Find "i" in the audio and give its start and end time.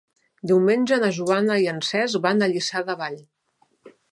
1.65-1.69